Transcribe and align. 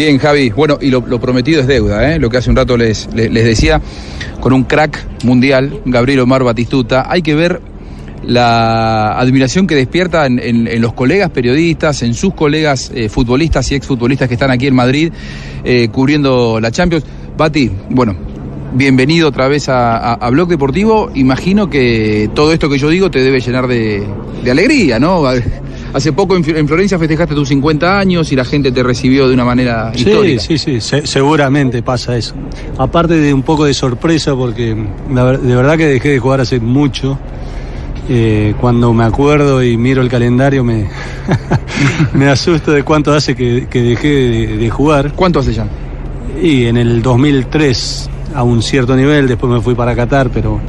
Bien, 0.00 0.16
Javi. 0.16 0.48
Bueno, 0.48 0.78
y 0.80 0.88
lo, 0.88 1.02
prometido 1.20 1.60
es 1.60 1.66
deuda, 1.66 2.14
¿eh? 2.14 2.18
lo 2.18 2.30
que 2.30 2.38
hace 2.38 2.48
un 2.48 2.56
rato 2.56 2.74
les, 2.74 3.06
les, 3.12 3.44
decía, 3.44 3.82
con 4.40 4.54
un 4.54 4.64
crack 4.64 5.24
mundial, 5.24 5.82
Gabriel 5.84 6.20
Omar 6.20 6.42
Batistuta. 6.42 7.04
Hay 7.06 7.20
que 7.20 7.34
ver 7.34 7.60
la 8.24 9.18
admiración 9.18 9.66
que 9.66 9.74
despierta 9.74 10.24
en, 10.24 10.80
los 10.80 10.94
colegas 10.94 11.28
periodistas, 11.28 12.00
en 12.02 12.14
sus 12.14 12.32
colegas 12.32 12.90
eh, 12.94 13.10
futbolistas 13.10 13.70
y 13.72 13.74
exfutbolistas 13.74 14.26
que 14.26 14.34
están 14.36 14.50
aquí 14.50 14.68
en 14.68 14.74
Madrid 14.74 15.12
eh, 15.64 15.88
cubriendo 15.88 16.60
la 16.60 16.70
Champions. 16.70 17.04
Bati, 17.36 17.70
bueno, 17.90 18.16
bienvenido 18.72 19.28
otra 19.28 19.48
vez 19.48 19.68
a, 19.68 19.98
a- 19.98 20.14
a 20.14 20.30
Blog 20.30 20.48
Deportivo. 20.48 21.10
Imagino 21.14 21.68
que 21.68 22.30
todo 22.34 22.54
esto 22.54 22.70
que 22.70 22.78
yo 22.78 22.88
digo 22.88 23.10
te 23.10 23.18
debe 23.22 23.38
llenar 23.40 23.66
de, 23.68 24.02
de 24.42 24.50
alegría, 24.50 24.98
¿no? 24.98 25.20
Hace 25.92 26.12
poco 26.12 26.36
en, 26.36 26.44
Florencia 26.68 26.98
festejaste 26.98 27.34
tus 27.34 27.48
50 27.48 27.98
años 27.98 28.30
y 28.32 28.36
la 28.36 28.44
gente 28.44 28.70
te 28.70 28.82
recibió 28.82 29.26
de 29.28 29.34
una 29.34 29.44
manera 29.44 29.92
Sí, 29.94 30.08
histórica. 30.08 30.40
sí, 30.42 30.58
sí, 30.58 30.80
se- 30.80 31.06
seguramente 31.06 31.82
pasa 31.82 32.16
eso. 32.16 32.34
Aparte 32.78 33.14
de 33.16 33.34
un 33.34 33.42
poco 33.42 33.64
de 33.64 33.74
sorpresa, 33.74 34.34
porque 34.36 34.76
la 35.12 35.32
de 35.36 35.56
verdad 35.56 35.76
que 35.76 35.86
dejé 35.86 36.10
de 36.10 36.18
jugar 36.20 36.40
hace 36.40 36.60
mucho. 36.60 37.18
Eh, 38.08 38.54
cuando 38.60 38.92
me 38.92 39.04
acuerdo 39.04 39.62
y 39.62 39.76
miro 39.76 40.02
el 40.02 40.08
calendario 40.08 40.64
me, 40.64 40.88
me 42.14 42.28
asusto 42.28 42.72
de 42.72 42.82
cuánto 42.82 43.12
hace 43.12 43.36
que, 43.36 43.66
que 43.70 43.82
dejé 43.82 44.08
de, 44.08 44.46
de 44.58 44.70
jugar. 44.70 45.12
¿Cuánto 45.14 45.40
hace 45.40 45.52
ya? 45.52 45.66
Y 46.42 46.66
en 46.66 46.76
el 46.76 47.02
2003 47.02 48.10
a 48.34 48.42
un 48.42 48.62
cierto 48.62 48.96
nivel, 48.96 49.28
después 49.28 49.52
me 49.52 49.60
fui 49.60 49.74
para 49.74 49.94
Qatar, 49.94 50.30
pero 50.30 50.60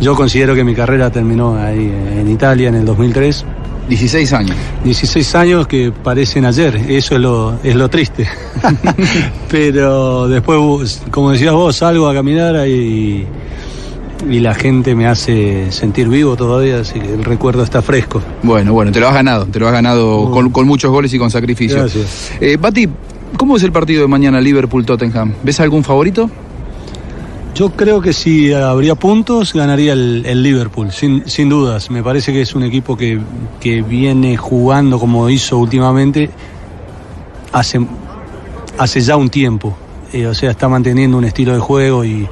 yo 0.00 0.14
considero 0.14 0.54
que 0.54 0.64
mi 0.64 0.74
carrera 0.74 1.10
terminó 1.10 1.56
ahí 1.56 1.90
en 2.18 2.28
Italia 2.30 2.68
en 2.68 2.74
el 2.74 2.84
2003. 2.84 3.44
16 3.92 4.32
años. 4.32 4.56
16 4.84 5.34
años 5.34 5.66
que 5.66 5.92
parecen 5.92 6.46
ayer, 6.46 6.76
eso 6.88 7.14
es 7.14 7.20
lo, 7.20 7.58
es 7.62 7.74
lo 7.74 7.90
triste. 7.90 8.26
Pero 9.50 10.28
después, 10.28 11.02
como 11.10 11.32
decías 11.32 11.52
vos, 11.52 11.76
salgo 11.76 12.08
a 12.08 12.14
caminar 12.14 12.66
y, 12.66 13.26
y 14.30 14.40
la 14.40 14.54
gente 14.54 14.94
me 14.94 15.06
hace 15.06 15.70
sentir 15.70 16.08
vivo 16.08 16.36
todavía, 16.36 16.80
así 16.80 17.00
que 17.00 17.12
el 17.12 17.22
recuerdo 17.22 17.62
está 17.62 17.82
fresco. 17.82 18.22
Bueno, 18.42 18.72
bueno, 18.72 18.92
te 18.92 18.98
lo 19.00 19.08
has 19.08 19.14
ganado, 19.14 19.44
te 19.44 19.60
lo 19.60 19.66
has 19.66 19.74
ganado 19.74 20.30
con, 20.30 20.48
con 20.48 20.66
muchos 20.66 20.90
goles 20.90 21.12
y 21.12 21.18
con 21.18 21.30
sacrificio. 21.30 21.76
Gracias. 21.76 22.32
Eh, 22.40 22.56
Bati, 22.58 22.88
¿cómo 23.36 23.58
es 23.58 23.62
el 23.62 23.72
partido 23.72 24.00
de 24.00 24.08
mañana 24.08 24.40
Liverpool-Tottenham? 24.40 25.34
¿Ves 25.42 25.60
algún 25.60 25.84
favorito? 25.84 26.30
Yo 27.54 27.70
creo 27.70 28.00
que 28.00 28.14
si 28.14 28.50
habría 28.52 28.94
puntos, 28.94 29.52
ganaría 29.52 29.92
el, 29.92 30.24
el 30.24 30.42
Liverpool, 30.42 30.90
sin, 30.90 31.28
sin 31.28 31.50
dudas. 31.50 31.90
Me 31.90 32.02
parece 32.02 32.32
que 32.32 32.40
es 32.40 32.54
un 32.54 32.62
equipo 32.62 32.96
que, 32.96 33.20
que 33.60 33.82
viene 33.82 34.38
jugando 34.38 34.98
como 34.98 35.28
hizo 35.28 35.58
últimamente 35.58 36.30
hace, 37.52 37.86
hace 38.78 39.00
ya 39.02 39.16
un 39.16 39.28
tiempo. 39.28 39.76
Eh, 40.14 40.26
o 40.26 40.34
sea, 40.34 40.50
está 40.50 40.66
manteniendo 40.66 41.18
un 41.18 41.24
estilo 41.24 41.52
de 41.52 41.58
juego 41.58 42.06
y, 42.06 42.26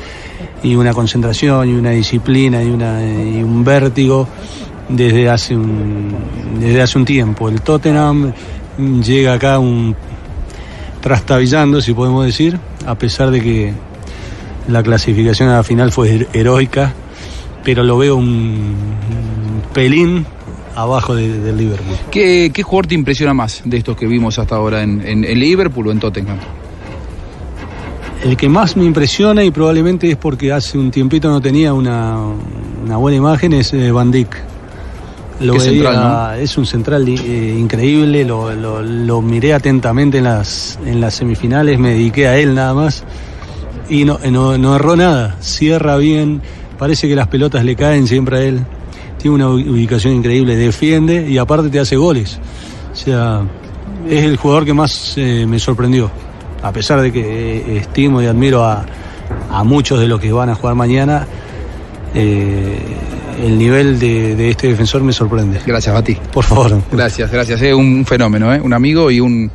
y 0.62 0.75
una 0.75 0.95
concentración 0.95 1.69
y 1.69 1.73
una 1.75 1.91
disciplina 1.91 2.62
y, 2.62 2.71
una, 2.71 3.03
y 3.03 3.43
un 3.43 3.62
vértigo 3.62 4.27
desde 4.89 5.28
hace 5.28 5.55
un, 5.55 6.15
desde 6.59 6.81
hace 6.81 6.99
un 6.99 7.05
tiempo. 7.05 7.50
El 7.50 7.61
Tottenham 7.61 8.33
llega 9.03 9.34
acá 9.34 9.59
un 9.59 9.94
trastabillando, 11.03 11.83
si 11.83 11.93
podemos 11.93 12.25
decir, 12.25 12.59
a 12.87 12.94
pesar 12.94 13.31
de 13.31 13.41
que 13.43 13.75
la 14.69 14.82
clasificación 14.82 15.48
a 15.48 15.56
la 15.56 15.62
final 15.62 15.91
fue 15.93 16.10
her- 16.10 16.28
heroica, 16.32 16.93
pero 17.65 17.82
lo 17.82 17.98
veo 17.98 18.16
un 18.16 18.75
pelín 19.72 20.26
abajo 20.76 21.15
de- 21.15 21.41
del 21.41 21.56
Liverpool. 21.56 21.97
¿Qué, 22.10 22.50
¿Qué 22.54 22.62
jugador 22.62 22.87
te 22.87 22.94
impresiona 22.94 23.34
más 23.34 23.62
de 23.65 23.76
estos 23.76 23.97
que 23.97 24.06
vimos 24.06 24.38
hasta 24.38 24.56
ahora 24.56 24.82
en, 24.82 25.00
en- 25.06 25.25
en 25.25 25.38
Liverpool 25.41 25.88
o 25.88 25.93
en 25.93 25.99
Tottenham? 26.00 26.38
El 28.25 28.37
que 28.37 28.49
más 28.49 28.76
me 28.76 28.84
impresiona 28.84 29.43
y 29.44 29.50
probablemente 29.50 30.10
es 30.10 30.16
porque 30.16 30.53
hace 30.53 30.76
un 30.76 30.91
tiempito 30.91 31.31
no 31.31 31.41
tenía 31.41 31.72
una, 31.72 32.19
una 32.84 32.97
buena 32.99 33.16
imagen 33.16 33.54
es 33.54 33.72
eh, 33.72 33.91
Van 33.91 34.10
Dijk. 34.10 34.37
Lo 35.41 35.54
veía- 35.54 35.65
central, 35.65 36.38
Es 36.41 36.59
un 36.59 36.66
central 36.66 37.09
eh, 37.09 37.56
increíble, 37.59 38.25
lo, 38.26 38.54
lo- 38.54 38.82
lo 38.82 39.22
miré 39.22 39.54
atentamente 39.54 40.19
en 40.19 40.25
las, 40.25 40.78
en 40.84 41.00
las 41.00 41.15
semifinales, 41.15 41.78
me 41.78 41.91
dediqué 41.93 42.28
a 42.28 42.37
él 42.37 42.54
nada 42.54 42.75
más 42.75 43.04
y 43.91 44.05
no, 44.05 44.19
no, 44.31 44.56
no 44.56 44.77
erró 44.77 44.97
nada, 44.97 45.37
cierra 45.41 45.97
bien, 45.97 46.41
parece 46.78 47.09
que 47.09 47.15
las 47.15 47.27
pelotas 47.28 47.65
le 47.65 47.77
caen 47.77 48.06
siempre 48.06 48.39
a 48.39 48.43
él, 48.43 48.61
tiene 49.19 49.34
una 49.34 49.49
ubicación 49.49 50.15
increíble, 50.15 50.56
defiende 50.56 51.28
y 51.28 51.37
aparte 51.37 51.69
te 51.69 51.78
hace 51.81 51.97
goles. 51.97 52.39
O 52.93 52.97
sea, 52.97 53.43
es 54.09 54.25
el 54.25 54.37
jugador 54.37 54.65
que 54.65 54.73
más 54.73 55.15
eh, 55.17 55.45
me 55.47 55.59
sorprendió, 55.59 56.11
a 56.62 56.73
pesar 56.73 57.00
de 57.03 57.12
que 57.12 57.21
eh, 57.59 57.77
estimo 57.79 58.23
y 58.23 58.27
admiro 58.27 58.65
a, 58.65 58.84
a 59.50 59.65
muchos 59.65 60.00
de 60.00 60.09
los 60.09 60.21
que 60.21 60.33
van 60.33 60.49
a 60.49 60.55
jugar 60.55 60.75
mañana. 60.75 61.27
eh, 62.15 62.79
el 63.41 63.56
nivel 63.56 63.99
de, 63.99 64.37
de 64.37 64.50
este 64.50 64.67
defensor 64.69 65.03
me 65.03 65.15
sorprende. 65.15 65.61
Gracias, 65.65 65.95
Bati. 65.95 66.15
Por 66.31 66.45
favor. 66.45 66.79
Gracias, 66.93 67.31
gracias. 67.31 67.62
Es 67.62 67.73
un 67.73 68.05
fenómeno, 68.05 68.53
¿eh? 68.53 68.61
un 68.61 68.75
amigo 68.75 69.11
y 69.11 69.19
un, 69.21 69.50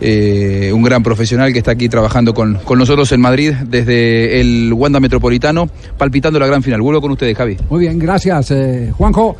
eh, 0.00 0.70
un 0.72 0.82
gran 0.82 1.02
profesional 1.02 1.52
que 1.52 1.58
está 1.58 1.72
aquí 1.72 1.88
trabajando 1.88 2.34
con, 2.34 2.54
con 2.64 2.78
nosotros 2.78 3.10
en 3.12 3.20
Madrid 3.20 3.52
desde 3.66 4.40
el 4.40 4.72
Wanda 4.72 5.00
Metropolitano, 5.00 5.68
palpitando 5.98 6.38
la 6.38 6.46
gran 6.46 6.62
final. 6.62 6.82
Vuelvo 6.82 7.00
con 7.00 7.12
ustedes, 7.12 7.36
Javi. 7.36 7.56
Muy 7.70 7.80
bien, 7.80 7.98
gracias, 7.98 8.50
eh, 8.50 8.92
Juanjo. 8.96 9.36